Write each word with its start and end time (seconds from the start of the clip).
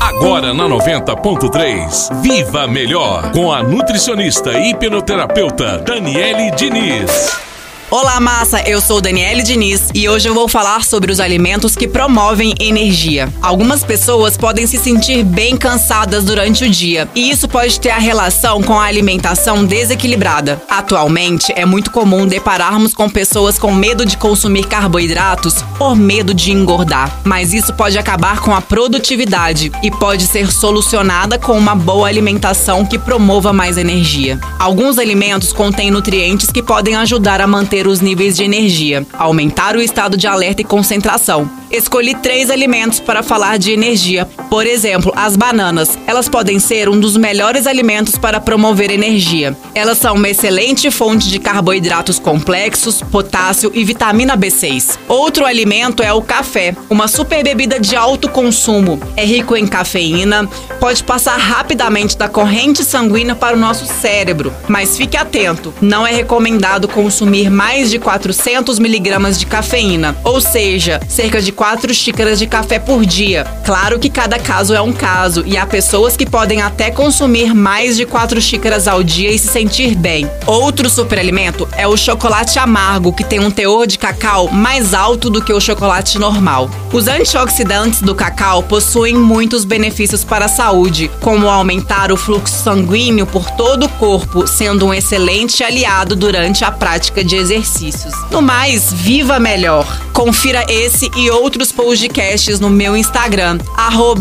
Agora 0.00 0.52
na 0.52 0.68
90.3, 0.68 2.20
Viva 2.20 2.66
Melhor, 2.66 3.30
com 3.32 3.52
a 3.52 3.62
nutricionista 3.62 4.52
e 4.52 4.70
hipnoterapeuta 4.70 5.78
Daniele 5.78 6.50
Diniz. 6.50 7.45
Olá, 7.88 8.18
massa! 8.18 8.62
Eu 8.62 8.80
sou 8.80 9.00
Daniele 9.00 9.44
Diniz 9.44 9.90
e 9.94 10.08
hoje 10.08 10.28
eu 10.28 10.34
vou 10.34 10.48
falar 10.48 10.82
sobre 10.82 11.12
os 11.12 11.20
alimentos 11.20 11.76
que 11.76 11.86
promovem 11.86 12.52
energia. 12.58 13.32
Algumas 13.40 13.84
pessoas 13.84 14.36
podem 14.36 14.66
se 14.66 14.76
sentir 14.76 15.22
bem 15.22 15.56
cansadas 15.56 16.24
durante 16.24 16.64
o 16.64 16.68
dia 16.68 17.08
e 17.14 17.30
isso 17.30 17.46
pode 17.46 17.78
ter 17.78 17.90
a 17.90 17.98
relação 17.98 18.60
com 18.60 18.76
a 18.76 18.82
alimentação 18.82 19.64
desequilibrada. 19.64 20.60
Atualmente, 20.68 21.52
é 21.54 21.64
muito 21.64 21.92
comum 21.92 22.26
depararmos 22.26 22.92
com 22.92 23.08
pessoas 23.08 23.56
com 23.56 23.72
medo 23.72 24.04
de 24.04 24.16
consumir 24.16 24.66
carboidratos 24.66 25.62
por 25.78 25.94
medo 25.94 26.34
de 26.34 26.50
engordar, 26.50 27.20
mas 27.22 27.54
isso 27.54 27.72
pode 27.72 27.96
acabar 27.96 28.40
com 28.40 28.52
a 28.52 28.60
produtividade 28.60 29.70
e 29.80 29.92
pode 29.92 30.26
ser 30.26 30.50
solucionada 30.50 31.38
com 31.38 31.56
uma 31.56 31.76
boa 31.76 32.08
alimentação 32.08 32.84
que 32.84 32.98
promova 32.98 33.52
mais 33.52 33.78
energia. 33.78 34.40
Alguns 34.58 34.98
alimentos 34.98 35.52
contêm 35.52 35.92
nutrientes 35.92 36.50
que 36.50 36.64
podem 36.64 36.96
ajudar 36.96 37.40
a 37.40 37.46
manter 37.46 37.76
os 37.88 38.00
níveis 38.00 38.36
de 38.36 38.44
energia, 38.44 39.06
aumentar 39.12 39.76
o 39.76 39.80
estado 39.80 40.16
de 40.16 40.26
alerta 40.26 40.62
e 40.62 40.64
concentração. 40.64 41.50
Escolhi 41.70 42.14
três 42.14 42.48
alimentos 42.48 43.00
para 43.00 43.22
falar 43.22 43.58
de 43.58 43.72
energia. 43.72 44.28
Por 44.48 44.66
exemplo, 44.66 45.12
as 45.16 45.36
bananas. 45.36 45.98
Elas 46.06 46.28
podem 46.28 46.60
ser 46.60 46.88
um 46.88 46.98
dos 46.98 47.16
melhores 47.16 47.66
alimentos 47.66 48.16
para 48.16 48.40
promover 48.40 48.90
energia. 48.90 49.56
Elas 49.74 49.98
são 49.98 50.14
uma 50.14 50.28
excelente 50.28 50.90
fonte 50.90 51.28
de 51.28 51.40
carboidratos 51.40 52.18
complexos, 52.20 53.02
potássio 53.02 53.72
e 53.74 53.82
vitamina 53.82 54.36
B6. 54.36 54.96
Outro 55.08 55.44
alimento 55.44 56.02
é 56.02 56.12
o 56.12 56.22
café, 56.22 56.74
uma 56.88 57.08
super 57.08 57.42
bebida 57.42 57.80
de 57.80 57.96
alto 57.96 58.28
consumo. 58.28 59.00
É 59.16 59.24
rico 59.24 59.56
em 59.56 59.66
cafeína, 59.66 60.48
pode 60.78 61.02
passar 61.02 61.36
rapidamente 61.36 62.16
da 62.16 62.28
corrente 62.28 62.84
sanguínea 62.84 63.34
para 63.34 63.56
o 63.56 63.60
nosso 63.60 63.86
cérebro. 63.86 64.54
Mas 64.68 64.96
fique 64.96 65.16
atento, 65.16 65.74
não 65.80 66.06
é 66.06 66.12
recomendado 66.12 66.86
consumir 66.86 67.50
mais 67.50 67.90
de 67.90 67.98
400 67.98 68.78
miligramas 68.78 69.38
de 69.38 69.46
cafeína, 69.46 70.16
ou 70.22 70.40
seja, 70.40 71.00
cerca 71.08 71.42
de 71.42 71.55
4 71.56 71.92
xícaras 71.92 72.38
de 72.38 72.46
café 72.46 72.78
por 72.78 73.04
dia. 73.04 73.44
Claro 73.64 73.98
que 73.98 74.08
cada 74.08 74.38
caso 74.38 74.74
é 74.74 74.80
um 74.80 74.92
caso 74.92 75.42
e 75.44 75.56
há 75.56 75.66
pessoas 75.66 76.16
que 76.16 76.24
podem 76.24 76.62
até 76.62 76.90
consumir 76.90 77.54
mais 77.54 77.96
de 77.96 78.06
4 78.06 78.40
xícaras 78.40 78.86
ao 78.86 79.02
dia 79.02 79.32
e 79.32 79.38
se 79.38 79.48
sentir 79.48 79.96
bem. 79.96 80.30
Outro 80.46 80.88
superalimento 80.88 81.68
é 81.76 81.88
o 81.88 81.96
chocolate 81.96 82.58
amargo, 82.58 83.12
que 83.12 83.24
tem 83.24 83.40
um 83.40 83.50
teor 83.50 83.86
de 83.86 83.98
cacau 83.98 84.48
mais 84.50 84.94
alto 84.94 85.28
do 85.28 85.42
que 85.42 85.52
o 85.52 85.60
chocolate 85.60 86.18
normal. 86.18 86.70
Os 86.92 87.08
antioxidantes 87.08 88.00
do 88.00 88.14
cacau 88.14 88.62
possuem 88.62 89.16
muitos 89.16 89.64
benefícios 89.64 90.22
para 90.22 90.44
a 90.44 90.48
saúde, 90.48 91.10
como 91.20 91.48
aumentar 91.48 92.12
o 92.12 92.16
fluxo 92.16 92.54
sanguíneo 92.62 93.26
por 93.26 93.50
todo 93.50 93.86
o 93.86 93.88
corpo, 93.88 94.46
sendo 94.46 94.86
um 94.86 94.94
excelente 94.94 95.64
aliado 95.64 96.14
durante 96.14 96.64
a 96.64 96.70
prática 96.70 97.24
de 97.24 97.34
exercício 97.34 97.56
exercícios. 97.56 98.14
No 98.30 98.42
mais, 98.42 98.92
viva 98.92 99.38
melhor. 99.38 99.86
Confira 100.12 100.64
esse 100.68 101.10
e 101.16 101.30
outros 101.30 101.45
podcasts 101.72 102.58
no 102.58 102.68
meu 102.68 102.96
Instagram, 102.96 103.58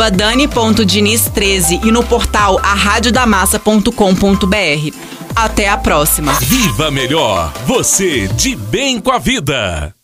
dani.diniz13 0.09 1.83
e 1.83 1.91
no 1.91 2.03
portal 2.03 2.59
arradiodamassa.com.br. 2.61 4.95
Até 5.35 5.67
a 5.67 5.77
próxima. 5.77 6.33
Viva 6.39 6.91
melhor, 6.91 7.51
você 7.65 8.27
de 8.27 8.55
bem 8.55 9.01
com 9.01 9.11
a 9.11 9.17
vida. 9.17 9.95